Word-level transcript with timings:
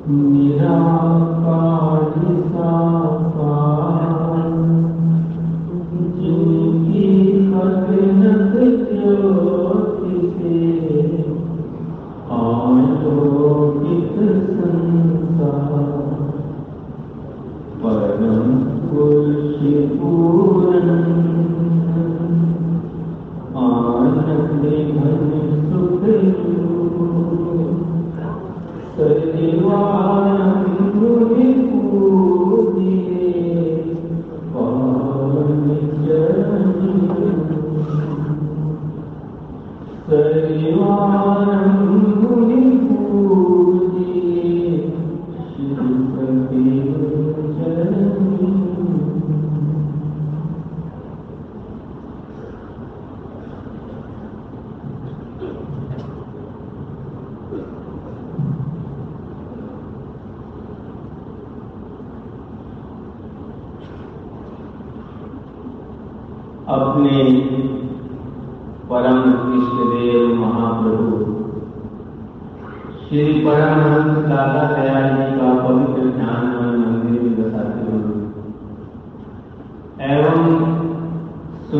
अपने 0.00 0.49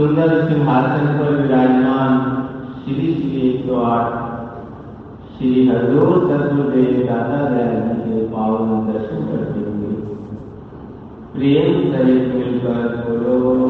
सुंदर 0.00 0.30
सिंहासन 0.48 1.08
पर 1.16 1.34
विराजमान 1.38 2.12
श्री 2.84 3.08
श्री 3.14 3.40
एक 3.48 3.64
सौ 3.64 3.80
आठ, 3.80 4.12
श्री 5.32 5.50
हजूर 5.68 6.14
सतगुरुदेव 6.20 7.02
दादा 7.08 7.40
दयाल 7.48 7.82
जी 7.88 7.96
के 8.04 8.22
पावन 8.28 8.70
दर्शन 8.86 9.26
करते 9.30 9.64
हुए। 9.66 9.90
प्रेम 11.34 11.82
सहित 11.92 12.24
मिलकर 12.34 12.86
बोलो 13.08 13.68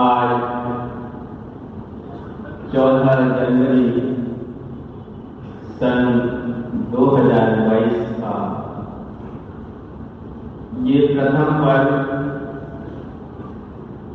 आज 0.00 0.30
चौदह 2.72 3.14
जनवरी 3.14 3.99
सन 5.80 6.08
2022 6.90 8.00
का। 8.16 8.32
ये 10.82 11.06
प्रथम 11.06 11.52
पर्व 11.60 11.92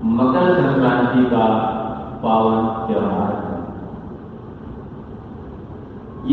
मकर 0.04 0.54
संक्रांति 0.54 1.24
का 1.26 1.48
पावन 2.24 2.68
त्योहार 2.88 3.34
है। 3.46 3.58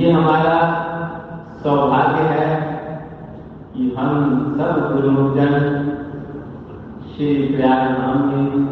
ये 0.01 0.13
हमारा 0.13 0.59
सौभाग्य 1.63 2.27
है 2.29 2.47
कि 3.77 3.95
हम 3.99 4.13
सब 4.59 4.93
गुरुजन 4.93 5.57
श्री 7.15 7.35
प्रयाग 7.49 7.83
धाम 7.99 8.29
में 8.29 8.69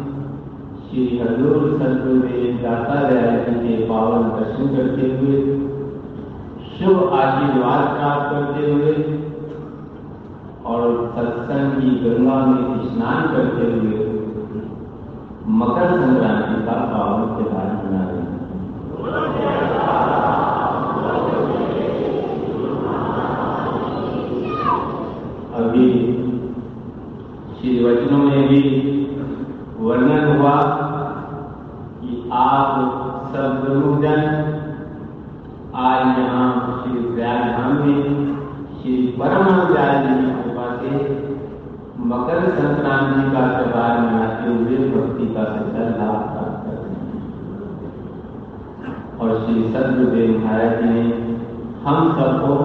श्री 0.83 1.07
हजूर 1.19 1.57
सदगुरुदेव 1.79 2.63
दाता 2.63 3.09
दयाल 3.09 3.43
जी 3.43 3.67
के 3.67 3.83
पावन 3.89 4.29
दर्शन 4.29 4.75
करते 4.75 5.11
हुए 5.17 5.70
शुभ 6.81 7.11
आशीर्वाद 7.13 7.81
प्राप्त 7.89 8.31
करते 8.31 8.71
हुए 8.71 8.93
और 10.65 10.85
सत्संग 11.15 11.73
की 11.73 11.89
गंगा 11.99 12.37
में 12.45 12.79
स्नान 12.85 13.27
करते 13.27 13.67
हुए 13.73 13.99
मकर 15.53 15.91
संक्रांति 15.97 16.61
का 16.65 16.77
पावन 16.87 17.27
त्योहार 17.35 17.69
मना 17.77 18.03
रहे 18.07 18.21
अभी 25.59 25.89
श्री 27.53 27.83
वचनों 27.83 28.17
में 28.19 28.47
भी 28.47 28.63
वर्णन 29.79 30.25
हुआ 30.31 30.55
कि 32.01 32.23
आप 32.39 33.29
सब 33.33 33.63
गुरुजन 33.63 34.49
आज 35.81 36.17
यहाँ 36.17 36.47
श्री 36.77 37.01
प्रयाग 37.03 37.41
धाम 37.49 37.75
में 37.77 37.99
श्री 38.73 38.95
परम 39.19 39.45
दयाल 39.67 40.01
जी 40.01 40.15
की 40.15 40.31
कृपा 40.39 40.65
से 40.77 40.89
मकर 42.41 42.53
संक्रांति 42.57 43.23
का 43.31 43.41
त्योहार 43.47 43.97
मनाते 44.01 44.51
हुए 44.51 44.77
भक्ति 44.91 45.25
का 45.33 45.41
सच्चा 45.47 45.81
लाभ 45.89 46.21
प्राप्त 46.29 46.63
कर 46.63 46.77
हैं 46.85 48.93
और 49.17 49.33
श्री 49.41 49.65
सदगुरुदेव 49.65 50.31
महाराज 50.37 50.71
जी 50.77 50.87
ने 50.87 51.03
हम 51.83 52.07
सबको 52.13 52.55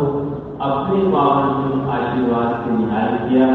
अपने 0.67 1.03
पावन 1.13 1.83
आशीर्वाद 1.91 2.55
से 2.63 2.71
निहाल 2.79 3.13
किया 3.25 3.51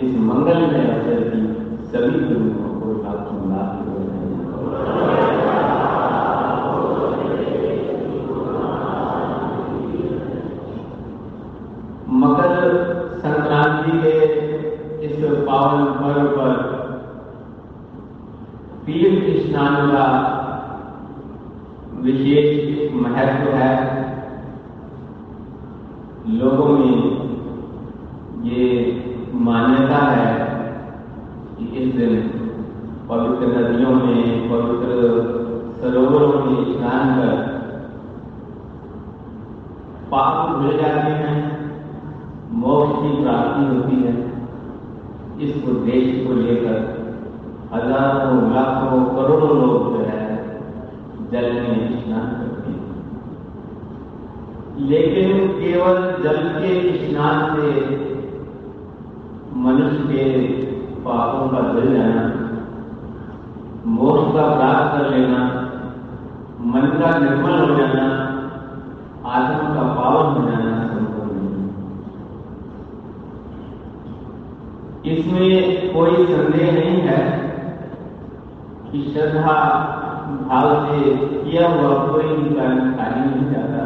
इस 0.00 0.12
मंगलमय 0.22 0.86
अवसर 0.86 1.18
की 1.28 1.40
सभी 1.88 2.22
गुरुओं 2.22 2.70
को 2.76 2.94
लाखों 3.02 3.40
लाख 3.50 3.68
मकर 12.20 12.54
संक्रांति 13.18 13.92
के 13.98 14.14
इस 15.02 15.16
पावन 15.46 15.84
पर्व 15.84 16.28
पर 16.28 16.52
तीर्थ 18.86 19.26
स्नान 19.46 19.74
का 19.90 20.06
विशेष 21.96 22.92
महत्व 22.94 23.50
है। 23.50 23.72
लोगों 26.28 26.68
में 26.68 26.98
ये 28.44 28.64
मान्यता 29.34 29.98
है 30.06 30.32
कि 31.58 31.64
इस 31.64 31.94
दिन 31.94 32.16
पवित्र 33.08 33.46
नदियों 33.46 33.90
में, 33.90 34.50
पवित्र 34.50 34.88
सरोवरों 35.80 36.32
में 36.44 36.64
स्नान 36.64 37.14
कर 37.16 37.36
पाप 40.10 40.58
धुल 40.58 40.76
जाते 40.76 41.10
हैं, 41.12 41.36
मोक्ष 42.52 43.02
की 43.02 43.22
प्राप्ति 43.22 43.64
होती 43.66 44.02
है। 44.02 44.27
इस 45.40 45.64
उद्देश्य 45.64 46.24
को 46.24 46.32
लेकर 46.34 46.76
हज़ारों, 47.72 48.36
लाखों, 48.54 49.00
करोड़ों 49.16 49.50
लोग 49.58 49.92
जो 49.92 50.04
है 50.04 50.22
जल 51.30 51.46
में 51.52 52.04
स्नान 52.04 52.26
करते 52.30 52.70
हैं। 52.70 52.86
लेकिन 54.88 55.48
केवल 55.48 55.96
जल 56.22 56.38
के 56.56 56.72
स्नान 56.98 57.36
से 57.54 57.66
मनुष्य 59.56 60.02
के 60.04 60.24
पापों 61.04 61.48
का 61.48 61.60
धुल 61.72 61.92
जाना, 61.92 62.22
मोक्ष 63.86 64.34
का 64.34 64.44
प्राप्त 64.56 64.88
कर 64.94 65.10
लेना, 65.10 65.38
मन 66.62 66.86
का 67.00 67.18
निर्मल 67.18 67.58
हो 67.60 67.76
जाना, 67.76 68.06
आत्मा 69.26 69.68
का 69.74 69.82
पावन 69.94 70.26
हो 70.34 70.50
जाना 70.50 70.72
संभव 70.86 71.26
नहीं 71.32 71.48
इसमें 75.08 75.92
कोई 75.94 76.26
संदेह 76.26 76.72
नहीं 76.72 77.00
है 77.00 77.20
कि 78.92 79.14
श्रद्धा, 79.14 79.52
भाव 80.48 80.86
से 80.86 81.10
किया 81.16 81.68
हुआ 81.68 82.06
कोई 82.06 82.36
भी 82.36 82.50
कर्म 82.50 82.78
खाली 82.80 83.20
नहीं 83.20 83.50
जाता। 83.50 83.82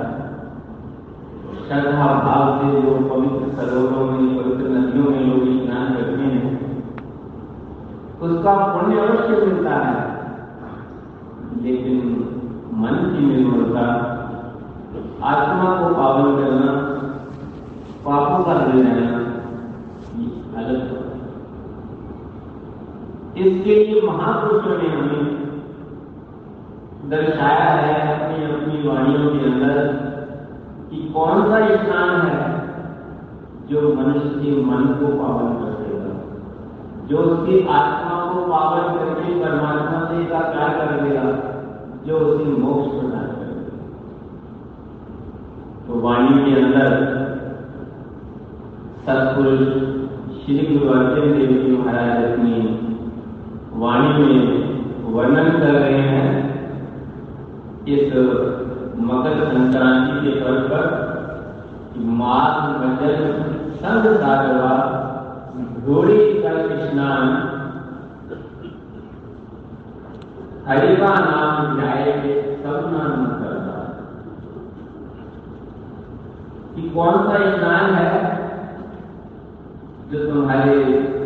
श्रद्धा, 1.68 2.06
भाव 2.06 2.58
से 2.58 2.82
जो 2.82 2.90
पवित्र 2.90 3.56
सरोवरों 3.56 4.06
में, 4.06 4.36
पवित्र 4.36 4.70
नदियों 4.70 5.04
में 5.04 5.20
लोग 5.20 5.66
स्नान 5.66 5.94
करते 5.94 6.22
हैं, 6.22 6.62
उसका 8.20 8.54
पुण्य 8.54 9.00
अवश्य 9.00 9.46
मिलता 9.46 9.76
है। 9.76 10.12
लेकिन 11.62 11.96
मन 12.74 12.94
की 12.94 13.26
निर्मलता, 13.26 13.86
आत्मा 15.24 15.64
को 15.64 15.94
पावन 15.94 16.36
करना, 16.36 16.72
पापों 18.04 18.44
का 18.44 18.66
धुल 18.66 18.82
जाना 18.82 19.18
ये 20.18 20.26
अलग 20.56 21.02
इसके 23.36 23.74
लिए 23.74 24.00
महापुरुषों 24.06 24.76
ने 24.78 24.88
हमें 24.88 25.22
दर्शाया 27.10 27.70
है 27.76 27.94
अपनी 28.08 28.44
अपनी 28.46 28.88
वाणियों 28.88 29.30
के 29.30 29.44
अंदर 29.50 29.76
कि 30.90 30.98
कौन 31.14 31.42
सा 31.50 31.60
स्थान 31.76 32.10
है 32.26 32.40
जो 33.70 33.82
मनुष्य 33.94 34.28
के 34.34 34.50
मन 34.64 34.84
को 35.00 35.06
पावन 35.18 35.54
कर 35.60 35.72
देगा, 35.80 36.12
जो 37.08 37.16
उसकी 37.18 37.60
आत्मा 37.70 38.16
को 38.32 38.44
पावन 38.50 38.98
करके 38.98 39.40
परमात्मा 39.40 40.04
से 40.08 40.20
एकाकार 40.22 40.70
कर 40.78 41.00
देगा, 41.00 41.24
जो 42.06 42.18
उसे 42.18 42.44
मोक्ष 42.60 42.86
प्रदान 42.92 43.26
करेगा 43.38 43.74
तो 45.86 46.00
वाणी 46.00 46.34
के 46.44 46.60
अंदर 46.62 46.88
सत्पुरुष 49.06 49.64
श्री 50.44 50.66
गुरु 50.66 50.92
अर्जन 50.92 51.38
देव 51.38 51.52
जी 51.62 51.76
महाराज 51.76 52.24
अपनी 52.24 52.54
वाणी 53.74 54.24
में 54.24 55.12
वर्णन 55.12 55.50
कर 55.50 55.72
रहे 55.72 56.00
हैं 56.00 56.30
इस 57.88 58.12
मकर 59.06 59.44
संक्रांति 59.44 60.20
के 60.20 60.40
पर्व 60.40 60.68
पर 60.68 60.84
मंडल 62.20 63.16
संग 63.76 64.04
सागवा 64.20 64.74
घोड़ी 65.86 66.18
का 66.42 66.52
स्नान 66.82 67.32
हरिवा 70.68 71.08
नाम 71.08 71.80
जाएँगे 71.80 72.34
सब 72.62 72.90
नाम 72.92 73.24
करना 73.40 73.78
कि 76.74 76.88
कौन 76.88 77.18
सा 77.24 77.38
स्नान 77.56 77.94
है 77.94 78.10
जो 80.12 80.30
तुम्हारे 80.30 80.76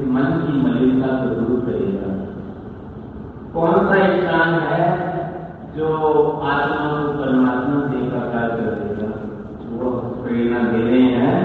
मन 0.06 0.32
की 0.42 0.60
मलिनता 0.62 1.06
को 1.06 1.34
दूर 1.34 1.60
करेगा? 1.60 2.15
कौन 3.56 3.76
सा 3.88 3.98
स्नान 4.16 4.50
है 4.62 4.86
जो 5.76 5.86
आत्मा 6.46 6.88
को 6.88 7.12
परमात्मा 7.18 7.76
से 7.86 8.00
एकाकार 8.06 8.48
कर 8.48 8.66
देगा? 8.80 9.06
वो 9.76 9.90
प्रेरणा 10.22 10.58
दे 10.72 10.82
रहे 10.82 10.98
हैं 11.00 11.38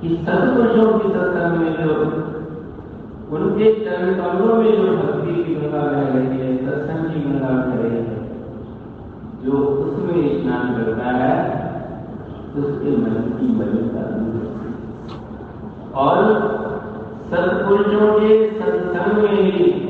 कि 0.00 0.08
सत्पुरुषों 0.16 0.98
की 0.98 1.08
सत्संग 1.08 1.56
में 1.56 1.72
जो 1.72 1.96
उनके 3.36 3.72
चरण 3.84 4.14
कमलों 4.14 4.54
में 4.54 4.70
जो 4.76 4.92
भक्ति 4.96 5.34
की 5.44 5.54
गंगा 5.54 5.80
बह 5.80 6.04
रही 6.14 6.38
है 6.38 6.50
सत्संग 6.66 7.10
की 7.10 7.20
गंगा 7.20 7.48
बह 7.48 7.74
रही 7.82 7.96
है, 7.96 8.18
जो 9.44 9.52
उसमें 9.52 10.42
स्नान 10.42 10.64
करता 10.74 11.08
है, 11.16 11.32
उसके 12.56 12.90
मन 12.96 13.16
की 13.40 13.46
मलिनता 13.58 14.04
और 16.00 16.16
सत्पुरुषों 17.30 18.08
के 18.20 18.30
सत्संग 18.60 19.22
में 19.22 19.42
ही 19.42 19.85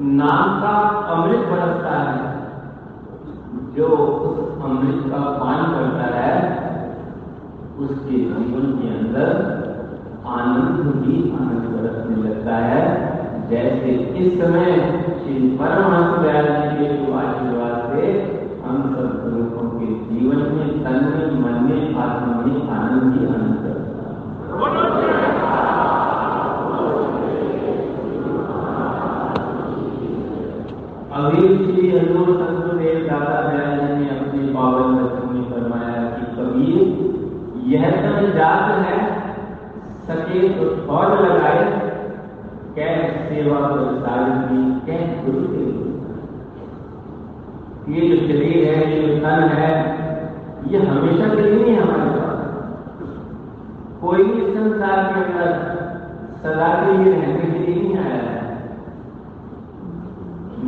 नाम 0.00 0.60
का 0.60 0.68
अमृत 1.06 1.38
बरसता 1.38 1.98
है। 1.98 2.40
जो 3.76 3.86
अमृत 4.64 5.12
का 5.12 5.16
पान 5.16 5.64
करता 5.64 6.16
है, 6.16 6.60
उसके 7.78 8.18
जीवन 8.18 8.78
के 8.82 8.98
अंदर 8.98 9.60
आनंद 10.26 11.04
ही 11.04 11.36
आनंद 11.40 11.62
बरसने 11.62 12.16
लगता 12.28 12.56
है। 12.56 13.10
जैसे 13.50 13.88
इस 13.90 14.40
समय 14.40 14.64
श्री 15.24 15.48
परमहंस 15.48 16.18
दयाल 16.18 16.44
जी 16.44 16.86
के 16.86 17.12
आशीर्वाद 17.12 17.92
से 17.92 18.30
हम 18.66 18.82
सब 18.82 19.36
लोगों 19.36 19.80
के 19.80 19.86
जीवन 19.86 20.36
में, 20.36 20.84
तन 20.84 20.92
में, 20.92 21.40
मन 21.40 21.64
में, 21.64 21.94
आत्मा 21.94 22.34
में 22.34 22.70
आनंद 22.70 23.14
ही 23.14 23.26
आनंद 23.26 23.56
करता 23.62 24.10
है। 24.10 24.79
श्री 31.80 31.90
हजूर 31.90 32.26
सतगुरुदेव 32.30 32.96
दादा 33.04 33.36
दयाल 33.42 33.78
ने 33.98 34.08
अपने 34.14 34.40
पावन 34.54 34.96
वचन 34.96 35.28
में 35.34 35.44
फरमाया 35.50 36.00
कि 36.08 36.24
कबीर, 36.32 36.80
यह 37.68 37.84
सब 38.00 38.16
जात 38.34 38.66
है 38.86 38.96
सके 40.08 40.40
फौज 40.88 41.12
लगाए 41.20 41.62
कैद 42.74 43.14
सेवा 43.28 43.60
प्रसाद 43.68 44.26
की 44.50 44.98
गुरु 45.22 45.46
के 45.52 45.64
ये 47.92 48.00
जो 48.08 48.16
शरीर 48.26 48.58
है, 48.66 48.76
ये 48.90 48.98
जो 49.06 49.14
तन 49.22 49.40
है, 49.54 49.70
ये 50.66 50.82
हमेशा 50.84 51.26
के 51.34 51.40
लिए 51.40 51.56
नहीं 51.62 51.78
हमारे 51.78 52.10
पास 52.18 52.38
कोई 54.02 54.20
भी 54.24 54.52
संसार 54.52 54.98
के 55.08 55.22
अंदर 55.22 55.48
सदा 56.42 56.68
के 56.82 56.98
लिए 56.98 57.14
रहने 57.14 57.44
के 57.44 57.56
लिए 57.56 57.74
नहीं 57.74 57.96
आया 57.98 58.20
है 58.20 58.38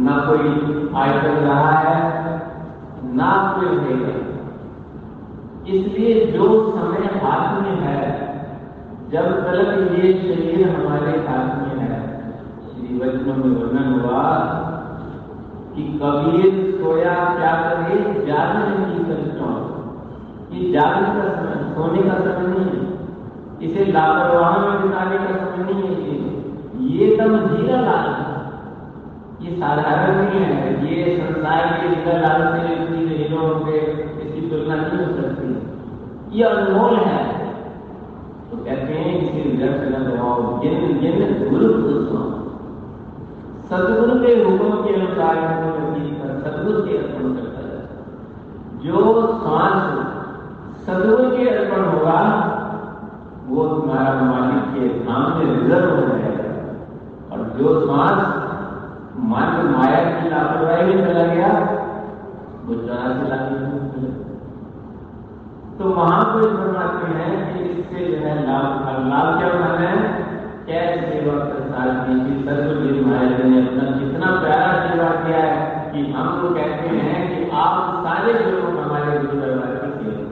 ना 0.04 0.11
कोई 0.26 0.48
आयतन 0.96 1.36
रहा 1.44 1.70
है 1.78 1.96
ना 3.14 3.30
कोई 3.56 3.76
रहेगा 3.76 4.20
इसलिए 5.68 6.14
जो 6.26 6.46
समय 6.70 7.20
हाथ 7.22 7.60
में 7.62 7.74
है, 7.80 8.00
जब 9.12 9.26
तक 9.42 9.98
ये 9.98 10.12
शरीर 10.12 10.62
हमारे 10.68 11.12
हाथ 11.26 11.50
में 11.58 11.76
है। 11.80 11.98
श्री 12.62 12.98
वचनों 12.98 13.34
में 13.34 13.52
वर्णन 13.56 14.00
हुआ 14.00 14.22
कि 15.74 15.82
कबीर 16.02 16.48
सोया 16.80 17.14
क्या 17.36 17.52
करे 17.62 17.98
जागरण 18.26 18.82
की 18.84 19.04
कल्पना। 19.04 19.52
ये 20.52 20.72
जागरण 20.72 21.14
का 21.18 21.28
समय, 21.36 21.62
सोने 21.74 22.02
का 22.02 22.18
समय 22.18 22.48
नहीं 22.48 22.66
है। 22.66 22.82
इसे 23.62 23.92
लापरवाह 23.92 24.58
में 24.58 24.82
बिताने 24.82 25.18
का 25.18 25.30
समय 25.36 25.72
नहीं 25.72 25.82
है 25.82 25.92
ये। 26.02 26.16
ये 26.98 27.16
तब 27.16 27.38
जीरा 27.46 27.80
लाल 27.80 28.31
ये 29.42 29.50
साधारण 29.56 30.10
नहीं 30.16 30.40
है। 30.42 30.56
ये 30.86 30.96
संसार 31.18 31.62
के 31.76 31.88
लीला 31.88 32.14
लाल 32.20 32.42
से 32.52 32.74
इतनी 32.74 33.00
हीरों 33.10 33.46
से 33.64 33.76
इसकी 34.22 34.48
तुलना 34.50 34.74
नहीं 34.76 34.98
हो 34.98 35.12
सकती। 35.16 35.46
ये 36.38 36.44
अनमोल 36.46 36.94
है। 37.06 37.20
तो 38.50 38.56
कहते 38.58 38.92
हैं 38.94 39.12
इसे 39.18 39.42
व्यर्थ 39.50 39.82
न 39.92 40.04
गवाओ 40.04 40.36
जिन 40.62 40.74
जिन 41.00 41.18
गुरु 41.50 41.68
सदगुरु 43.70 44.14
के 44.22 44.32
हुक्म 44.44 44.70
के 44.84 44.94
अनुसार 44.94 45.36
सदगुरु 46.42 46.80
के 46.86 46.96
अर्पण 46.96 47.28
करता 47.34 47.60
है, 47.68 47.78
जो 48.82 48.96
श्वास 49.38 49.76
सदगुरु 50.86 51.30
के 51.36 51.48
अर्पण 51.50 51.80
होगा 51.84 52.18
वो 53.48 53.64
तुम्हारा 53.68 54.12
मालिक 54.22 54.64
के 54.74 54.82
धाम 55.06 55.22
में 55.38 55.46
रिज़र्व 55.46 55.88
हो 55.90 56.02
जाएगा 56.08 56.50
और 57.30 57.38
जो 57.58 57.66
श्वास 57.80 58.18
मन 59.30 59.50
माया 59.72 60.02
की 60.10 60.28
लापरवाही 60.30 60.82
में 60.84 61.00
चला 61.06 61.24
गया 61.26 61.50
वो 62.66 62.74
चौरासी 62.76 63.24
लाख 63.30 63.44
महापुरुष 65.96 66.52
फरमाते 66.52 67.06
हैं 67.12 67.32
कि 67.52 67.64
इससे 67.64 68.04
जो 68.06 68.18
है 68.26 68.34
लाभ 68.46 68.68
लाभ 69.08 69.38
क्या 69.38 69.48
है? 69.78 70.22
कैसे 70.66 71.00
सेवा 71.00 71.34
महाराज 73.06 73.40
ने 73.44 73.58
अपना 73.66 73.84
कितना 73.98 74.26
प्यारा 74.40 74.68
सेवा 74.82 75.08
किया 75.08 75.38
है 75.38 75.56
कि 75.92 76.12
हम 76.12 76.42
लोग 76.42 76.54
कहते 76.56 76.88
हैं 76.88 77.16
कि 77.30 77.50
आप 77.50 78.04
सारे 78.04 78.32
लोग 78.32 78.78
हमारे 78.78 79.18
गुरु 79.18 79.40
दरबार 79.40 79.74
की 79.74 80.04
सेवा 80.04 80.30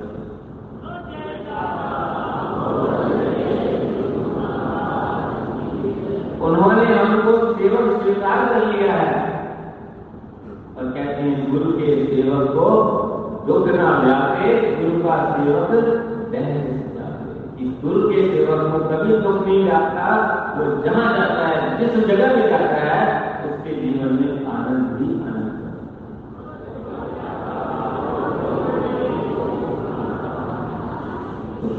उन्होंने 6.46 6.84
हमको 6.94 7.32
सेवक 7.54 8.02
स्वीकार 8.02 8.38
कर 8.48 8.66
लिया 8.66 8.92
है। 8.92 9.10
और 10.78 10.84
कहते 10.84 11.22
हैं 11.22 11.50
गुरु 11.50 11.72
के 11.72 11.88
सेवक 12.06 12.48
को 12.50 12.99
दुख 13.50 13.68
ना 13.74 13.86
व्यापे 14.02 14.50
गुरु 14.74 14.98
का 15.04 15.14
सेवक 15.30 15.70
कि 17.56 17.64
गुरु 17.80 18.00
के 18.10 18.20
सेवक 18.28 18.60
को 18.72 18.78
कभी 18.90 19.16
दुख 19.22 19.38
नहीं 19.46 19.62
जाता 19.66 20.04
वो 20.56 20.66
जहाँ 20.84 21.08
जाता 21.16 21.46
है 21.46 21.56
जिस 21.78 21.92
जगह 22.06 22.34
भी 22.34 22.42
जाता 22.50 22.78
है, 22.84 23.00
उसके 23.46 23.74
जीवन 23.80 24.14
में 24.20 24.46
आनंद 24.54 24.86
ही 25.00 25.08
आनंद 25.24 25.58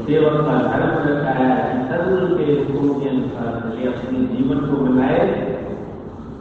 सेवक 0.06 0.36
का 0.46 0.54
धर्म 0.68 0.94
रहता 1.08 1.32
है 1.40 1.50
सदगुरु 1.88 2.28
के 2.36 2.46
हुक्म 2.52 3.00
के 3.00 3.08
अनुसार 3.08 3.50
चले 3.64 3.82
अपने 3.88 4.18
जीवन 4.30 4.58
को 4.68 4.84
बनाए, 4.84 5.20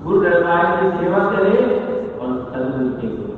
गुरु 0.04 0.22
दरबार 0.22 0.66
की 0.78 0.88
सेवा 0.98 1.26
करे 1.34 1.58
और 2.22 2.30
सदगुरु 2.54 2.90
के 3.02 3.16
गुरु। 3.18 3.31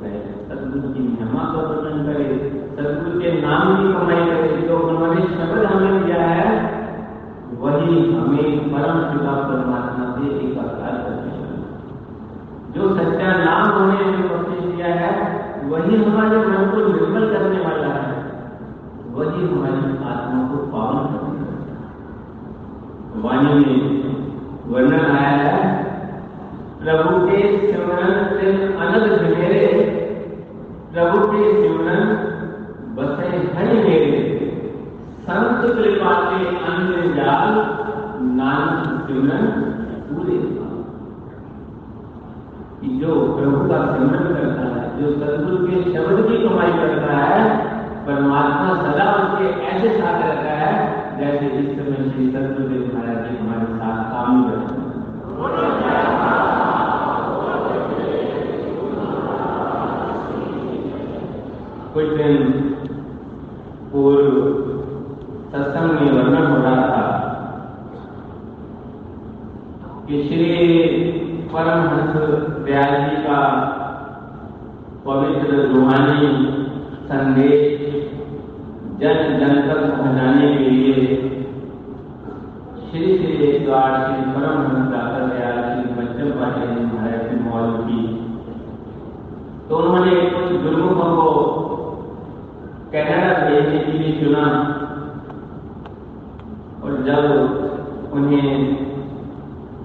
की 0.76 1.02
महिमा 1.02 1.42
का 1.50 1.60
वर्णन 1.62 1.98
करे 2.06 2.24
सदगुरु 2.76 3.20
के 3.20 3.32
नाम 3.40 3.68
की 3.74 3.92
कमाई 3.92 4.24
करे 4.30 4.48
जो 4.62 4.78
उन्होंने 4.84 5.26
शब्द 5.34 5.66
हमें 5.66 6.04
दिया 6.04 6.22
है 6.30 6.48
वही 7.58 8.00
हमें 8.12 8.72
परम 8.72 8.98
पिता 9.10 9.34
परमात्मा 9.44 10.08
से 10.16 10.32
एकाकार 10.40 10.96
करने 11.04 11.34
जो 12.74 12.88
सच्चा 12.96 13.36
नाम 13.44 13.70
होने 13.72 14.04
में 14.06 14.28
कोशिश 14.28 14.64
किया 14.66 14.94
है 14.96 15.12
वही 15.68 16.02
हमारे 16.02 16.42
मन 16.48 16.66
को 16.72 16.86
निर्मल 16.88 17.30
करने 17.34 17.62
वाला 17.66 17.94
है 17.98 18.18
वही 19.14 19.46
हमारी 19.46 19.96
आत्मा 20.08 20.42
को 20.48 20.66
पावन 20.72 21.08
करने 21.12 21.44
वाला 21.44 21.78
वाणी 23.22 23.54
में 23.60 24.04
वर्णन 24.68 25.16
आया 25.16 25.40
है 25.40 25.72
प्रभु 26.78 27.26
के 27.26 27.42
सिमरन 27.60 28.24
से 28.32 28.52
अनग 28.78 29.12
घनेरे 29.18 29.92
प्रभु 30.94 31.20
के 31.28 31.46
सिमरन 31.52 32.10
बसे 32.96 33.28
हरि 33.54 33.78
मेरे। 33.78 34.18
संत 35.22 35.64
कृपा 35.72 36.12
के 36.24 36.46
अन्य 36.66 37.08
जाल 37.14 37.48
नानक 38.36 39.06
सिमरन 39.06 39.46
पूरे 40.08 40.36
जो 42.98 43.14
प्रभु 43.36 43.68
का 43.68 43.78
सिमरन 43.86 44.28
करता 44.34 44.66
है, 44.74 44.84
जो 45.00 45.10
सदगुरु 45.12 45.58
के 45.66 45.82
शब्द 45.82 46.28
की 46.28 46.48
कमाई 46.48 46.72
करता 46.72 47.16
है, 47.16 47.40
परमात्मा 48.06 48.74
सदा 48.82 49.10
उसके 49.14 49.46
ऐसे 49.66 49.88
साथ 49.98 50.22
रहता 50.22 50.56
है, 50.60 50.72
जैसे 51.18 51.46
इस 51.46 51.68
समय 51.76 52.10
श्री 52.10 52.30
सदगुरुदेव 52.30 52.90
महाराज 52.94 53.18
जी 53.24 53.36
हमारे 53.38 53.66
साथ 53.74 53.98
काम 54.12 54.42
करते 54.44 54.74
कुछ 55.36 55.83
दिन 61.96 62.38
पूर्व 63.90 64.30
सत्संग 65.50 65.90
में 65.90 66.10
वर्णन 66.12 66.46
हो 66.46 66.56
रहा 66.62 66.86
था 66.86 67.02
कि 70.06 70.22
श्री 70.22 70.48
परमहंस 71.52 72.16
दयाल 72.64 72.94
जी 73.04 73.22
का 73.22 73.38
पवित्र 75.04 75.60
रूहानी 75.66 76.32
संदेश 77.04 77.62
जन 78.98 79.38
जन 79.38 79.54
तक 79.68 79.86
पहुँचाने 79.92 80.52
के 80.54 80.70
लिए 80.70 81.16
श्री 82.84 83.18
श्री 83.18 83.32
एक 83.46 83.64
द्वार 83.64 83.94
श्री 84.02 84.30
परमहंस 84.32 84.90
दाता 84.90 85.26
दयाल 85.26 85.62
श्री 85.64 85.94
बच्चन 85.94 86.38
पाटिल 86.40 86.74
महाराज 86.86 87.28
की 87.30 87.40
मौज 87.44 87.80
की 87.86 88.02
तो 89.68 89.76
उन्होंने 89.76 90.20
कुछ 90.30 90.62
गुरुमुखों 90.62 91.10
को 91.16 91.62
कनाडा 92.94 93.30
भेजने 93.38 93.78
के 93.78 93.92
लिए 93.92 94.10
चुना 94.18 94.42
और 96.82 96.92
जब 97.06 98.12
उन्हें 98.12 98.50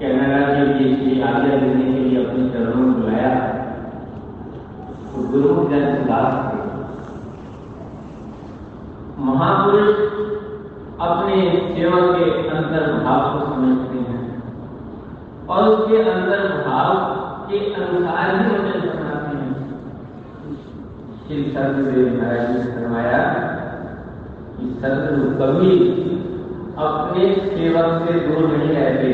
कनाडा 0.01 0.41
के 0.49 0.89
श्री 0.91 1.21
आज्ञा 1.21 1.55
देने 1.55 1.85
के 1.85 1.99
लिए 1.99 2.25
अपने 2.25 2.43
चरणों 2.49 2.81
में 2.81 2.91
बुलाया 2.99 3.31
तो 5.05 5.23
गुरुमुख 5.31 5.71
जन 5.71 5.87
उदास 5.95 6.37
महापुरुष 9.23 10.05
अपने 11.01 11.41
सेवक 11.71 12.15
के 12.15 12.29
अंतर 12.51 12.87
भाव 12.99 13.25
को 13.31 13.49
समझते 13.49 14.05
हैं 14.05 14.21
और 15.47 15.67
उसके 15.69 16.03
अंतर 16.05 16.47
भाव 16.61 16.95
के 17.49 17.65
अनुसार 17.73 18.35
ही 18.35 18.47
वचन 18.47 18.98
श्री 21.29 21.41
सदगुरुदेव 21.55 22.05
महाराज 22.13 22.45
ने 22.51 22.61
फरमाया 22.67 23.17
कि 24.53 24.67
सदगुरु 24.81 25.25
कभी 25.39 25.73
अपने 26.85 27.25
सेवक 27.49 27.89
से 28.05 28.13
दूर 28.21 28.45
नहीं 28.53 28.77
रहते। 28.77 29.11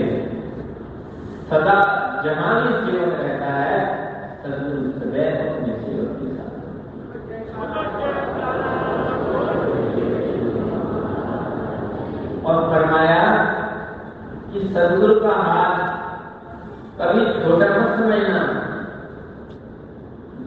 सदा 1.49 1.73
जहाँ 2.25 2.53
भी 2.61 2.69
सेवक 2.85 3.11
रहता 3.17 3.49
है 3.55 3.81
सदगुरु 4.43 4.91
सदैव 4.93 5.33
अपने 5.47 5.73
सेवक 5.81 6.11
के 6.19 6.27
साथ। 6.35 6.53
और 12.45 12.57
फरमाया 12.69 13.25
कि 14.53 14.61
सदगुरु 14.69 15.17
का 15.19 15.33
हाथ 15.49 15.75
कभी 17.01 17.25
छोटा 17.33 17.67
मत 17.75 17.91
समझना 17.99 18.45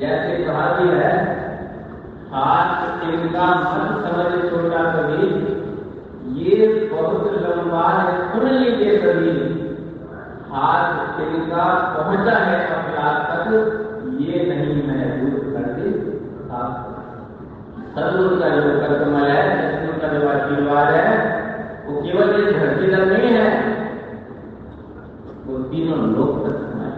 जैसे 0.00 0.32
कहा 0.44 0.66
भी 0.72 0.88
है 0.88 1.12
हाथ 2.32 3.02
इनका 3.04 3.44
मत 3.58 4.02
समझ 4.04 4.30
छोटा 4.50 4.80
कभी 4.94 5.28
ये 6.40 6.56
बहुत 6.90 7.22
लंबा 7.44 7.84
है 7.90 8.10
सुन 8.32 8.44
लीजिए 8.48 8.98
कभी 9.04 9.32
हाथ 10.50 11.20
इनका 11.22 11.64
पहुँचा 11.94 12.36
है 12.40 12.58
अपराध 12.74 13.16
तक 13.30 13.48
ये 14.20 14.44
नहीं 14.50 14.76
महसूस 14.88 15.40
करते 15.54 15.94
सदगुरु 17.96 18.36
का 18.40 18.48
जो 18.56 18.62
कर्तमल 18.82 19.26
है 19.30 19.42
सदगुरु 19.56 19.96
का 20.02 20.08
जो 20.18 20.28
आशीर्वाद 20.28 20.94
है 20.94 21.08
वो 21.86 21.92
केवल 22.02 22.26
इस 22.40 22.48
धरती 22.56 22.86
तक 22.96 23.04
नहीं 23.16 23.32
है 23.38 23.48
वो 25.46 25.58
तीनों 25.70 26.00
लोक 26.14 26.32
तक 26.46 26.56
है 26.56 26.96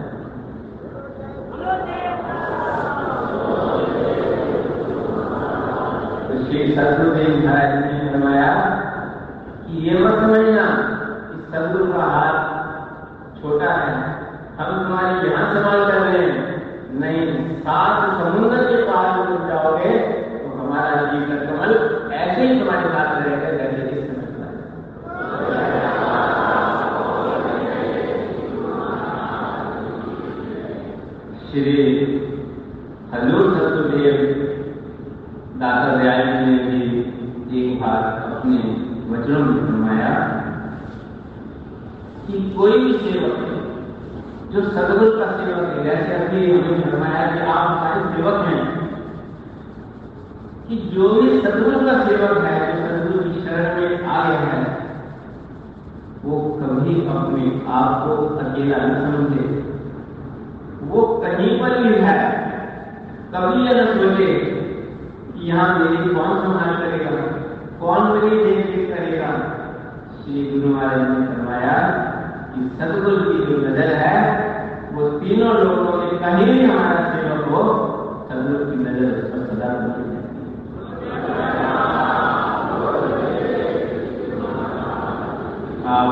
सदगुरुदेव 6.69 7.35
महाराज 7.39 7.75
ने 7.81 7.99
फरमाया 8.05 8.49
कि 9.63 9.83
ये 9.83 9.99
मत 9.99 10.19
समझना 10.21 10.65
कि 11.23 11.37
सदगुरु 11.47 11.91
का 11.93 12.07
हाथ 12.09 12.39
छोटा 13.37 13.73
है 13.75 13.93
हम 14.57 14.71
तुम्हारी 14.77 15.13
ध्यान 15.21 15.53
संभाल 15.53 15.85
कर 15.85 15.99
रहे 15.99 16.23
हैं 16.23 16.51
नहीं 16.99 17.21
सात 17.61 18.09
समुद्र 18.17 18.63
के 18.65 18.83
पार 18.85 19.07
तुम 19.19 19.47
जाओगे 19.47 19.93
तो 20.31 20.49
हमारा 20.55 21.01
जीवन 21.05 21.45
कमल 21.45 21.73
ऐसे 22.13 22.41
ही 22.41 22.59
तुम्हारे 22.59 22.89
साथ 22.89 23.09
रहेगा 23.19 23.51
जैसे 23.53 24.01
समय 24.01 24.21
श्री 31.45 31.77
हजूर 33.13 33.47
सतुदेव 33.53 34.19
दाता 35.59 35.95
दयाल 35.95 36.21
जी 36.27 36.45
ने 36.45 36.57
भी 36.65 37.61
एक 37.61 37.81
बार 37.81 38.03
अपने 38.29 38.59
वचनों 39.09 39.41
में 39.41 39.57
फरमाया 39.57 40.13
कि 42.27 42.53
कोई 42.57 42.77
भी 42.79 42.91
सेवक 42.93 43.47
जो 44.51 44.61
सदगुरु 44.61 45.11
का 45.19 45.25
सेवक 45.31 45.67
है 45.67 45.83
जैसे 45.83 46.13
अभी 46.13 46.39
हमें 46.51 46.81
फरमाया 46.81 47.25
कि 47.31 47.39
आप 47.51 47.67
हमारे 47.67 48.01
सेवक 48.15 48.37
हैं, 48.45 48.63
कि 50.67 50.77
जो 50.93 51.09
भी 51.09 51.39
सदगुरु 51.41 51.79
का 51.85 51.93
सेवक 52.05 52.43
है, 52.43 52.57
जो 52.67 52.87
सदगुरु 52.87 53.23
की 53.29 53.41
शरण 53.41 53.63
में 53.77 54.05
आ 54.05 54.23
गया 54.29 54.39
है, 54.39 54.63
वो 56.25 56.39
कभी 56.61 56.95
अपने 57.07 57.45
आप 57.67 58.03
को 58.03 58.15
अकेला 58.37 58.77
न 58.77 58.89
समझे। 59.05 59.45
वो 60.83 61.05
कहीं 61.23 61.59
पर 61.61 61.77
भी 61.83 61.93
है, 61.95 62.19
कभी 63.33 63.65
यह 63.65 63.81
न 63.81 63.85
सोचे 63.93 64.29
कि 65.31 65.47
यहाँ 65.47 65.79
मेरी 65.79 66.13
कौन 66.13 66.39
संभाल 66.41 66.75
करेगा, 66.75 67.11
कौन 67.79 68.11
मेरी 68.11 68.43
देखरेख 68.43 68.95
करेगा। 68.95 69.31
श्री 70.15 70.49
गुरु 70.51 70.73
महाराज 70.75 70.99
ने 70.99 71.27
फरमाया 71.27 71.75
कि 72.61 72.67
सदगुरु 72.79 73.21
की 73.25 73.37
जो 73.45 73.55
नज़र 73.59 73.93
है, 73.97 74.17
वो 74.93 75.01
तीनों 75.19 75.53
लोगों 75.55 75.93
में 75.97 76.09
कहीं 76.21 76.55
हमारा 76.63 76.97
सेवक 77.13 77.47
हो 77.51 77.61
सदगुरु 78.29 78.65
की 78.65 78.77
नज़र 78.79 79.07
उस 79.13 79.29
पर 79.31 79.39
सदा 79.47 79.69
बनी 79.77 80.09
आप 85.91 86.11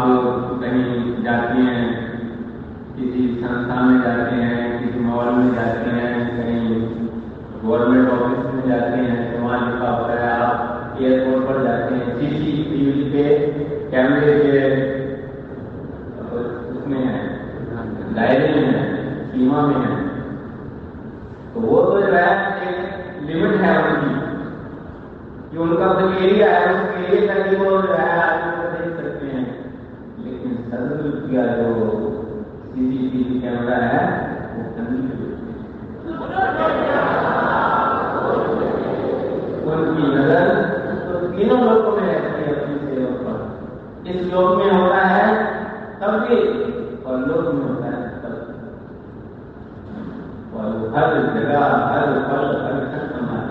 कहीं 0.61 1.23
जाती 1.23 1.65
हैं, 1.65 1.83
किसी 2.95 3.27
संस्था 3.41 3.81
में 3.81 4.01
जाते 4.01 4.35
हैं, 4.35 4.57
किसी 4.79 4.99
मॉल 4.99 5.27
में 5.35 5.53
जाते 5.55 5.89
हैं, 5.91 6.11
कहीं 6.37 6.65
गवर्नमेंट 7.63 8.09
ऑफ़िस 8.09 8.53
में 8.55 8.67
जाते 8.69 8.97
हैं 8.97 9.21
तो 9.31 9.37
लिखा 9.65 9.89
होता 9.89 10.13
है, 10.13 10.29
आप 10.39 10.97
एयरपोर्ट 11.01 11.47
पर 11.47 11.63
जाते 11.63 11.95
हैं 11.95 12.17
सीसीटीवी 12.19 13.03
पे 13.11 13.23
कैमरे 13.91 14.33
के 14.39 14.57
उसमें 16.29 16.99
है 16.99 17.17
दायरे 18.13 18.49
में 18.55 18.67
है 18.67 18.81
सीमा 19.31 19.61
में 19.67 19.75
है 19.75 19.93
तो 21.53 21.61
वो 21.61 21.81
तो 21.83 22.01
जो 22.01 22.13
है 22.13 22.27
एक 22.67 22.77
लिमिट 23.29 23.55
है 23.61 23.71
उनकी 23.83 24.11
कि 25.51 25.57
उनका 25.57 25.87
जो 25.99 26.05
एरिया 26.19 26.49
है 26.57 26.65
उस 26.73 26.81
एरिया 26.97 27.21
तक 27.33 27.47
ही 27.49 27.55
वो 27.55 27.69
जो 27.81 27.93
है 27.93 28.07
आदमी 28.19 28.51
को 28.57 28.63
देख 28.73 28.89
सकते 28.97 29.25
हैं 29.27 29.45
लेकिन 30.25 30.51
सदगुरु 30.71 31.11
का 31.27 31.43
जो 31.55 31.69
सीसीटीवी 32.73 33.35
कैमरा 33.41 33.79
है 33.85 34.03
वो 34.55 34.63
कहीं 34.75 34.99
उनकी 39.79 40.09
नज़र 40.09 40.49
तो 41.03 41.19
तीनों 41.29 41.59
लोगों 41.61 41.91
में 41.93 42.03
रहती 42.03 42.41
है 42.41 42.55
अपनी 42.55 42.75
सेवक 42.85 43.15
पर 43.23 43.37
इस 44.09 44.33
योग 44.33 44.49
में 44.57 44.71
होता 44.71 45.01
है 45.07 45.27
तब 46.01 46.17
भी 46.23 46.37
और 47.03 47.25
लोक 47.27 47.53
में 47.53 47.63
होता 47.63 47.87
है 47.87 47.99
तब 48.21 48.35
और 50.55 50.67
हर 50.95 51.15
जगह 51.33 51.65
हर 51.85 52.07
पल 52.25 52.45
हर 52.61 52.75
क्षण 52.85 53.05
हमारे 53.15 53.49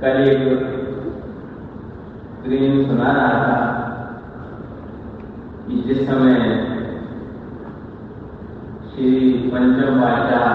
कल 0.00 0.16
एक 0.24 0.42
प्रेम 2.42 2.76
सुना 2.84 3.12
रहा 3.12 3.32
था 3.40 3.56
कि 5.64 5.80
जिस 5.82 5.98
समय 6.06 6.36
श्री 8.90 9.10
पंचम 9.50 10.00
बादशाह 10.00 10.46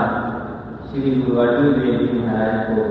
श्री 0.88 1.12
गुरु 1.14 1.38
अर्जुन 1.42 1.74
देव 1.74 2.00
जी 2.00 2.18
महाराज 2.18 2.58
को 2.68 2.84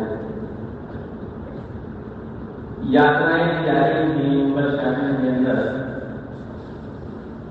यात्राएँ 2.93 3.45
की 3.49 3.67
जा 3.67 3.75
रही 3.79 4.07
थी 4.15 4.31
मुगल 4.37 4.71
शासन 4.73 5.13
के 5.17 5.29
अंदर 5.29 5.59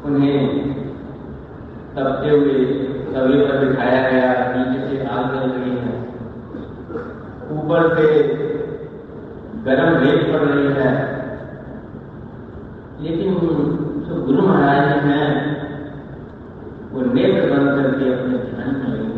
उन्हें 0.05 0.39
तपते 1.95 2.29
हुए 2.31 2.65
सभी 3.07 3.39
पर 3.41 3.65
बिठाया 3.65 4.01
गया 4.09 4.29
नीचे 4.51 4.87
से 4.87 5.05
आग 5.07 5.33
जल 5.33 5.49
रही 5.51 5.75
है 5.77 5.95
ऊपर 7.73 7.87
से 7.95 8.07
गर्म 9.65 9.95
रेत 9.99 10.27
पड़ 10.27 10.41
रही 10.41 10.73
है 10.73 10.89
लेकिन 13.01 13.33
जो 14.03 14.21
गुरु 14.25 14.41
महाराज 14.41 15.05
हैं 15.05 15.29
वो 16.91 17.01
नेत्र 17.07 17.49
बंद 17.49 17.71
करके 17.71 18.11
अपने 18.13 18.37
ध्यान 18.43 18.75
में 18.75 18.89
लगे 18.89 19.15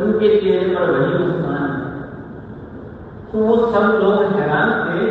उनके 0.00 0.28
चेहरे 0.36 0.74
पर 0.74 0.90
वही 0.92 1.24
मुस्कान 1.24 1.74
तो 3.32 3.44
वो 3.46 3.56
सब 3.66 3.98
लोग 3.98 4.38
हैरान 4.38 4.72
थे 4.84 5.10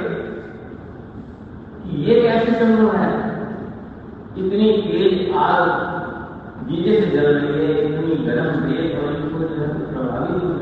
कि 1.77 2.03
ये 2.03 2.21
कैसे 2.21 2.51
संभव 2.53 2.95
है 2.95 3.13
इतनी 4.38 4.71
तेज 4.81 5.31
आग 5.41 5.69
नीचे 6.65 7.00
से 7.00 7.07
जल 7.09 7.33
रही 7.33 7.65
है 7.65 7.79
इतनी 7.83 8.25
गर्म 8.25 8.65
रेत 8.65 9.00
और 9.00 9.13
इनको 9.13 9.39
जो 9.39 9.55
है 9.55 9.73
प्रभावित 9.85 10.43
हो 10.43 10.61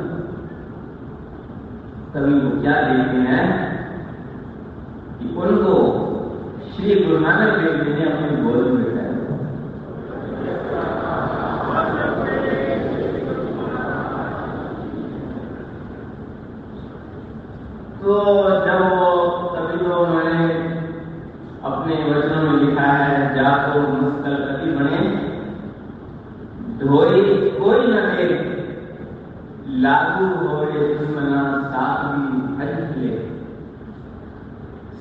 तभी 2.14 2.34
वो 2.36 2.50
क्या 2.62 2.76
देखते 2.84 3.18
हैं 3.24 3.42
कि 5.18 5.28
उनको 5.42 5.74
श्री 6.70 6.96
गुरु 6.96 7.20
नानक 7.20 7.60
देव 7.60 7.84
जी 7.84 7.94
ने 7.94 8.06
अपने 8.06 8.38
गोद 8.38 8.66
में 8.68 8.84
बिठाया 8.84 9.10
तो 18.10 18.22
जब 18.66 18.84
वो 18.92 19.10
तभी 19.50 19.78
तो 19.80 19.96
उन्होंने 19.96 20.46
अपने 21.64 21.96
वचनों 22.04 22.42
में 22.44 22.56
लिखा 22.60 22.86
है 22.92 23.18
जाको 23.36 23.82
मुस्कल 23.82 24.36
कति 24.46 24.72
बने 24.78 25.02
धोई 26.80 27.22
कोई 27.58 27.86
न 27.88 28.02
दे 28.08 28.26
लागू 29.84 30.26
हो 30.38 30.56
दुश्मना 30.72 31.42
साथ 31.68 32.08
भी 32.14 32.42
भज 32.56 32.74
ले 32.96 33.12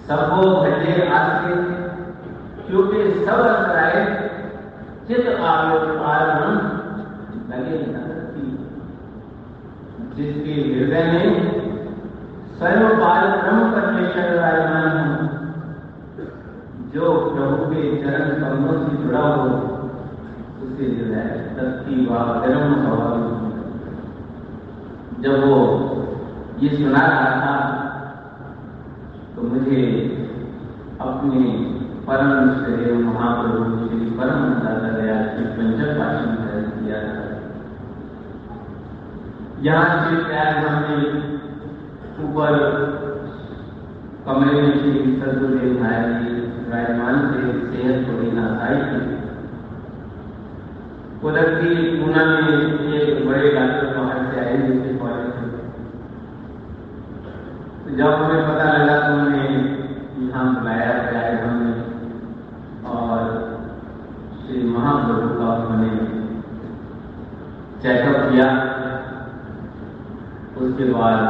सबो 0.08 0.42
भजे 0.56 1.08
आके 1.10 1.54
क्योंकि 2.66 3.10
सब 3.20 3.40
अंतराए 3.46 4.02
चित 5.08 5.28
आवे 5.46 5.78
आरमण 6.10 6.60
लगे 7.52 7.80
नगती 7.86 8.50
जिसके 10.16 10.60
हृदय 10.66 11.10
में 11.12 11.56
स्वयं 12.58 12.96
पाल 13.00 13.24
ब्रह्म 13.32 13.66
परमेश्वर 13.72 14.30
विराजमान 14.30 14.94
हो 16.92 17.10
जो 17.58 17.64
प्रभु 17.64 17.74
के 17.74 18.02
चरण 18.02 18.30
कमलों 18.40 18.74
से 18.80 18.96
जुड़ा 18.96 19.20
हो, 19.20 19.46
उसे 20.62 20.84
जो 20.88 21.04
है 21.14 21.24
शक्ति 21.56 21.94
व 22.10 22.18
गर्म 22.42 22.74
स्वाभाविक 22.74 23.28
जब 25.22 25.34
वो 25.44 25.56
ये 26.60 26.68
सुना 26.76 27.02
रहा 27.06 27.30
था 27.40 27.54
तो 29.36 29.42
मुझे 29.42 29.80
अपने 31.00 31.40
परम 32.06 32.32
श्रेय 32.54 32.92
महाप्रभु 32.92 33.88
श्री 33.88 34.10
परम 34.10 34.44
दादा 34.62 34.90
दया 34.90 35.16
श्री 35.26 35.44
पंचक 35.44 35.90
भाषण 35.98 36.30
में 36.38 36.70
किया 36.70 37.00
था। 37.02 37.24
यहाँ 39.62 39.88
श्री 40.04 40.24
प्रयागराज 40.24 40.78
में 40.90 41.02
ऊपर 42.24 42.52
कमरे 44.26 44.62
में 44.62 44.72
श्री 44.80 44.92
सदगुरुदेव 45.20 45.82
महाराज 45.82 46.22
जी 46.22 46.37
विराजमान 46.68 47.16
थे 47.30 47.42
सेहत 47.68 47.96
थोड़ी 48.08 48.30
नासाई 48.32 48.78
थी 48.88 49.00
उधर 51.28 51.46
की 51.54 51.70
पूना 51.98 52.22
में 52.26 52.48
एक 52.96 53.08
बड़े 53.28 53.48
डॉक्टर 53.54 53.86
बाहर 53.94 54.18
से 54.26 54.36
आए 54.40 54.56
जिसके 54.66 54.90
कॉलेज 54.98 55.30
तो 57.84 57.88
जब 57.98 58.10
हमें 58.20 58.42
पता 58.48 58.66
लगा 58.72 58.96
तो 59.00 59.12
उन्हें 59.22 59.52
यहाँ 60.20 60.44
बुलाया 60.54 60.90
प्रयागराज 61.00 61.42
में 61.58 61.74
और 62.92 63.20
श्री 64.38 64.56
महाप्रभु 64.68 65.28
का 65.38 65.46
उन्होंने 65.56 65.92
चेकअप 67.82 68.18
किया। 68.30 68.48
उसके 70.60 70.84
बाद 70.92 71.20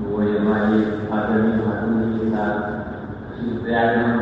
वो 0.00 0.12
हमारी 0.18 0.78
आदरणीय 1.16 1.56
महात्मा 1.64 1.98
जी 2.02 2.10
के 2.24 3.63
श्री 3.74 4.18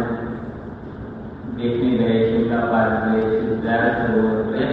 देखने 1.56 1.88
गए 1.96 2.20
शिमला 2.26 2.60
पार्क 2.66 2.92
गए 3.06 3.22
श्री 3.30 3.56
सरोवर 3.96 4.38
गए 4.52 4.68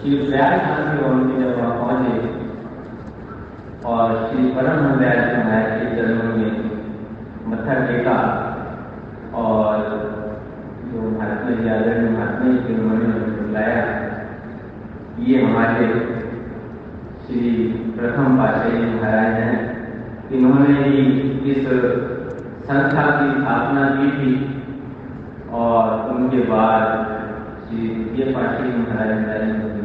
श्री 0.00 0.18
धाम 0.58 0.82
के 0.90 1.04
उनके 1.06 1.40
जब 1.40 1.56
वहाँ 1.58 1.72
पहुँचे, 1.78 2.12
और 3.84 4.14
श्री 4.26 4.44
परम 4.52 4.78
दयाल 5.00 5.22
महाराज 5.36 5.66
के 5.80 5.86
चरणों 5.96 6.28
में 6.36 6.52
मत्था 7.48 7.74
टेका, 7.86 8.16
और 9.34 9.72
जो 10.86 11.10
महात्मा 11.10 11.50
जी, 11.50 11.68
आदरणीय 11.68 12.10
महात्मा 12.10 12.46
जी 12.46 12.58
के 12.58 12.80
उन्होंने 12.80 13.08
बुलाया 13.40 13.82
ये 15.26 15.42
हमारे 15.42 15.86
श्री 17.26 17.50
प्रथम 17.96 18.38
पाशाही 18.38 18.84
महाराज 18.94 19.32
हैं। 19.42 19.58
इन्होंने 20.30 20.72
ही 20.84 20.96
इस 21.52 21.62
संस्था 22.68 23.02
की 23.16 23.26
स्थापना 23.32 23.82
की 23.96 24.08
थी 24.18 24.30
और 25.54 25.82
उनके 26.12 26.40
बाद 26.48 26.84
श्री 27.66 27.78
द्वितीय 27.88 28.32
पाटिल 28.34 28.72
महाराज 28.78 29.20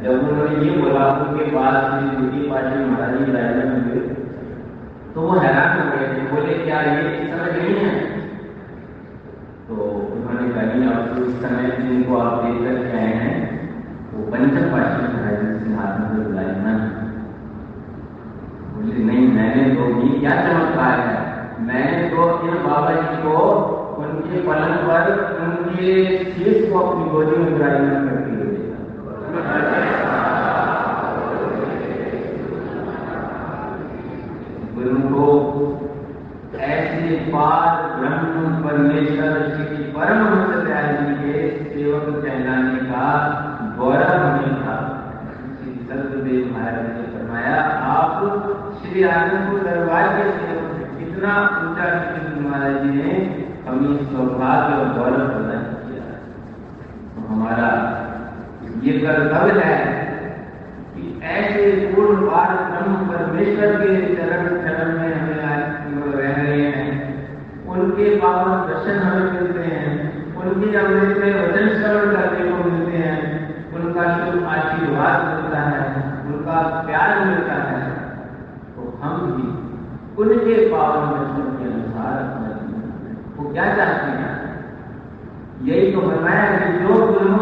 जब 0.03 0.13
उन्होंने 0.29 0.55
ये 0.65 0.71
बोला, 0.77 1.03
उनके 1.23 1.45
बाद 1.55 1.75
श्री 1.91 2.07
द्वितीय 2.15 2.43
पाटिल 2.51 2.79
महाराज 2.85 3.11
जी 3.17 3.23
विराजमान 3.25 3.81
हुए 3.81 4.01
तो 5.13 5.21
वो 5.21 5.33
हैरान 5.39 5.69
हो 5.79 5.83
गए 5.91 6.05
थे। 6.09 6.19
बोले, 6.31 6.53
क्या 6.63 6.81
ये 6.81 7.01
समय 7.31 7.49
नहीं 7.57 7.75
है? 7.75 7.91
तो 9.67 9.73
उन्होंने 10.15 10.47
कहा 10.49 10.63
अब 10.91 11.03
तो 11.15 11.25
इस 11.25 11.33
समय 11.41 11.65
जिनको 11.79 12.17
आप 12.17 12.43
देख 12.43 12.57
कर 12.61 12.95
आए 12.97 13.13
हैं, 13.21 13.35
वो 14.13 14.17
पंचम 14.31 14.65
पाटिल 14.71 15.01
महाराज 15.13 15.37
जी 15.41 15.47
सिंहासन 15.63 16.03
में 16.03 16.79
बोले, 18.73 19.03
नहीं, 19.03 19.27
मैंने 19.33 19.63
तो 19.75 19.83
ये 20.01 20.19
क्या 20.19 20.33
चमत्कार 20.41 20.99
है? 20.99 21.30
मैंने 21.61 22.09
तो 22.09 22.23
अपने 22.23 22.59
बाबा 22.63 22.91
जी 22.97 23.21
को 23.23 23.37
उनके 23.99 24.41
पलंग 24.43 24.77
पर 24.87 25.11
उनके 25.41 25.93
शीश 26.27 26.69
को 26.69 26.79
अपनी 26.79 27.09
गोदी 27.11 27.37
में 27.37 27.51
विराजमान 27.51 28.07
करके 28.07 28.31
ले 28.37 28.49
गुरु 34.75 34.99
को 35.09 35.25
ऐसे 36.61 37.15
पार 37.27 37.81
ब्रह्म 37.93 38.41
परमेश्वर 38.63 39.35
श्री 39.51 39.83
परम 39.93 40.25
जी 40.99 41.13
के 41.17 41.35
सेवक 41.65 42.07
कहलाने 42.15 42.79
का 42.87 43.05
गौरव 43.77 44.11
हमें 44.17 44.57
था 44.57 44.75
श्री 45.53 45.73
सत्यदेव 45.81 46.51
महाराज 46.51 46.89
ने 46.89 47.05
फरमाया 47.13 47.55
आप 47.91 48.19
श्री 48.77 49.03
आनंदपुर 49.11 49.63
दरबार 49.63 50.07
के 50.15 50.29
सेवक 50.33 51.01
इतना 51.03 51.33
ऊँचा 51.61 51.89
श्री 52.01 52.39
महाराज 52.41 52.77
जी 52.77 52.89
ने 52.91 53.15
हमें 53.65 54.05
सौभाग्य 54.05 54.75
और 54.75 54.93
गौरव 54.93 55.27
प्रदान 55.29 55.65
किया 55.81 56.13
तो 57.09 57.27
हमारा 57.27 57.71
ये 58.83 58.99
कर्तव्य 58.99 59.59
है 59.63 59.99
कि 60.93 61.19
ऐसे 61.31 61.69
पूर्ण 61.87 62.29
पार 62.29 62.55
ब्रह्म 62.63 63.05
परमेश्वर 63.07 63.75
के 63.77 64.15
चरण 64.15 64.47
चरण 64.61 64.97
में 64.97 65.13
हमें 65.13 65.43
आज 65.45 65.71
रह 66.11 66.35
रहे 66.37 66.63
हैं 66.71 66.89
उनके 67.71 68.15
पावन 68.17 68.67
दर्शन 68.67 68.99
हमें 68.99 69.31
मिलते 69.33 69.63
हैं 69.65 69.91
उनकी 70.41 70.75
अमृत 70.75 71.17
में 71.17 71.33
वचन 71.33 71.67
श्रवण 71.73 72.15
करने 72.15 72.49
को 72.49 72.63
मिलते 72.65 72.97
हैं 72.97 73.17
उनका 73.73 74.05
शुभ 74.15 74.45
आशीर्वाद 74.49 75.25
मिलता 75.27 75.61
है 75.63 75.83
उनका 76.25 76.61
प्यार 76.87 77.19
मिलता 77.25 77.59
है 77.63 77.79
तो 78.75 78.87
हम 79.03 79.19
भी 79.31 79.47
उनके 80.21 80.55
पावन 80.71 81.03
वचन 81.13 81.47
के 81.57 81.69
अनुसार 81.71 82.17
अपना 82.23 82.49
वो 83.37 83.51
क्या 83.53 83.65
चाहते 83.75 84.09
हैं? 84.17 84.33
यही 85.63 85.91
तो 85.91 86.01
बताया 86.01 86.45
कि 86.59 86.71
जो 86.79 86.99
गुरु 87.07 87.35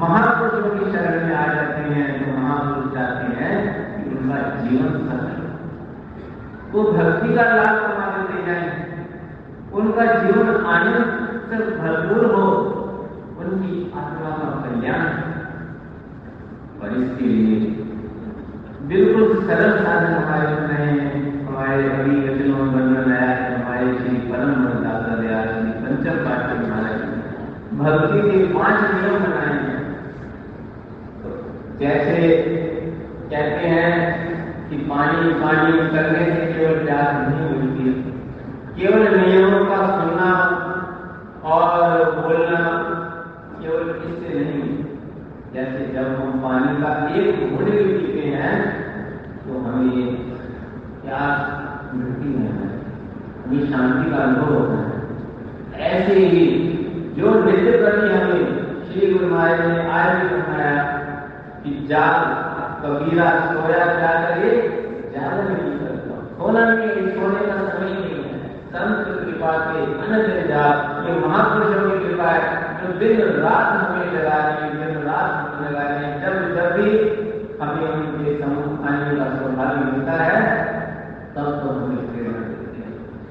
महापुरुषों 0.00 0.70
की 0.70 0.92
शरण 0.92 1.26
में 1.26 1.34
आ 1.36 1.46
जाते 1.54 1.82
हैं, 1.90 2.06
जो 2.18 2.38
महापुरुष 2.38 2.94
चाहते 2.94 3.26
हैं 3.40 3.56
कि 3.94 4.16
उनका 4.16 4.38
जीवन 4.60 4.96
सफल 5.04 5.34
वो 6.72 6.82
भक्ति 6.92 7.34
का 7.34 7.42
लाभ 7.54 7.76
कमा 7.82 8.06
देते 8.14 8.46
जाए 8.46 8.64
उनका 9.72 10.04
जीवन 10.14 10.48
आनंद 10.72 11.06
से 11.50 11.58
भरपूर 11.76 12.24
हो 12.32 12.42
उनकी 13.42 13.74
आत्मा 13.96 14.30
का 14.38 14.48
कल्याण 14.64 15.04
और 16.80 16.96
इसके 17.02 17.28
लिए 17.28 17.58
बिल्कुल 18.88 19.46
सरल 19.46 19.78
साधन 19.84 20.12
हमारे 20.14 20.48
अपने 20.56 20.88
हमारे 21.46 21.90
अभी 21.90 22.16
वचनों 22.24 22.64
में 22.64 22.74
वर्णन 22.74 23.12
आया 23.12 23.30
है 23.30 23.46
हमारे 23.54 23.94
श्री 23.98 24.16
परम 24.30 24.64
दाता 24.84 25.14
दया 25.20 25.38
श्री 25.52 25.70
पंचम 25.84 26.16
पाठ्य 26.24 26.58
महाराज 26.66 27.00
भक्ति 27.74 28.18
के 28.22 28.38
पाँच 28.54 28.80
नियम 28.90 29.14
बनाए 29.22 29.54
हैं। 29.60 29.78
तो 31.22 31.30
जैसे 31.78 32.28
कहते 33.30 33.68
हैं 33.68 33.92
कि 34.68 34.76
पानी 34.90 35.32
पानी 35.40 35.72
करने 35.88 36.24
से 36.26 36.52
केवल 36.52 36.84
प्यास 36.84 37.16
नहीं 37.28 37.48
मिलती 37.50 37.84
केवल 38.76 39.02
नियमों 39.16 39.64
का 39.64 39.78
सुनना 39.88 40.30
और 41.54 42.04
बोलना 42.12 42.60
केवल 43.60 43.90
इससे 44.06 44.38
नहीं। 44.38 44.68
जैसे 45.54 45.80
जब 45.94 46.06
हम 46.20 46.40
पानी 46.42 46.72
का 46.82 46.90
एक 47.14 47.26
घूट 47.48 47.64
भी 47.64 47.82
पीते 47.88 48.28
हैं 48.28 48.54
तो 49.44 49.58
हमें 49.58 50.16
प्यास 51.02 51.94
मिलती 51.94 52.32
है। 52.32 52.50
हमें 53.44 53.70
शांति 53.70 54.10
का 54.10 54.16
अनुभव 54.16 54.54
होता 54.54 54.78
है। 54.78 55.90
ऐसे 55.90 56.14
ही 56.14 56.63
जो 57.16 57.32
नृत्य 57.34 57.72
करनी 57.78 58.08
हमें, 58.12 58.44
श्री 58.86 59.12
गुरु 59.12 59.26
महाराज 59.28 59.60
ने 59.66 59.82
आज 59.90 60.08
भी 60.20 60.36
बताया 60.36 60.78
कि 61.64 61.70
जाग 61.90 62.16
कबीरा 62.82 63.28
सोया 63.44 63.84
क्या 63.92 64.12
करे 64.24 64.50
जागरण 65.14 65.52
नहीं 65.52 65.72
सोना 66.36 66.62
नहीं 66.70 67.04
सोने 67.12 67.42
का 67.46 67.56
समय 67.66 67.90
नहीं 67.90 68.14
है। 68.14 68.32
संत 68.72 68.96
कृपा 69.18 69.52
के 69.66 69.84
अनंत 70.04 70.26
ये 71.04 71.12
महापुरुषों 71.20 71.84
की 71.84 71.98
कृपा 72.04 72.30
है, 72.30 72.42
जो 72.80 72.92
दिन 72.98 73.20
रात 73.44 73.68
हमें 73.82 74.08
लगा 74.14 74.38
रहे 74.46 74.70
दिन 74.72 74.98
रात 75.04 75.30
हमें 75.46 75.70
लगा 75.70 75.84
रहे 75.84 76.10
जब 76.20 76.34
जब 76.56 76.68
भी 76.76 76.88
हमें 77.60 77.86
उनके 77.88 78.34
समूह 78.40 78.88
आने 78.88 79.16
का 79.16 79.26
सौभाग्य 79.36 79.84
मिलता 79.84 80.18
है, 80.24 80.42
तब 81.36 81.46
तो 81.60 81.68
देते 81.86 82.18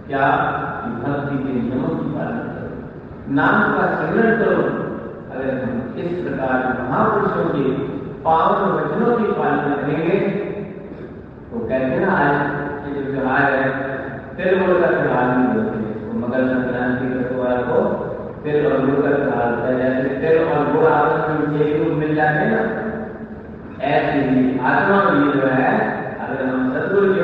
क्या? 0.08 0.26
भक्ति 1.04 1.38
के 1.44 1.54
नियमों 1.54 1.92
की 1.98 2.13
नाम 3.30 3.74
का 3.74 3.84
स्मरण 3.90 4.38
करो। 4.40 4.64
अगर 5.32 5.50
हम 5.60 5.96
इस 5.98 6.12
प्रकार 6.24 6.56
महापुरुषों 6.80 7.46
के 7.50 7.64
पावन 8.24 8.60
वचनों 8.74 9.18
की 9.18 9.32
पालना 9.34 9.76
करेंगे 9.78 10.18
तो 11.50 11.60
कहते 11.60 12.00
ना 12.00 12.12
आज 12.16 12.88
ये 12.88 12.94
जो 12.96 13.12
त्योहार 13.12 13.54
है 13.54 13.66
तिल 14.38 14.60
गुड़ 14.60 14.76
का 14.82 14.88
त्योहार 14.92 15.26
नहीं 15.28 15.48
बोलते 15.54 15.78
तो 16.02 16.20
मकर 16.20 16.48
संक्रांति 16.50 17.06
का 17.10 17.22
त्योहार 17.30 17.58
को 17.70 17.78
तिल 18.44 18.66
और 18.68 18.86
गुड़ 18.86 19.02
का 19.02 19.12
त्योहार 19.16 19.48
होता 19.50 19.68
है, 19.68 19.74
जैसे 19.80 20.08
तिल 20.22 20.38
और 20.46 20.72
गुड़ 20.74 20.88
आपस 20.88 21.50
में 21.50 21.60
एक 21.62 21.72
रूप 21.82 21.98
मिल 22.00 22.16
जाते 22.16 22.40
हैं 22.40 22.52
ना। 22.52 22.62
ऐसे 23.92 24.18
ही 24.26 24.60
आत्मा 24.60 24.98
भी 25.06 25.20
जो 25.32 25.48
है, 25.48 25.72
अगर 26.24 26.46
हम 26.46 26.60
सदगुरु 26.74 27.14
के 27.14 27.22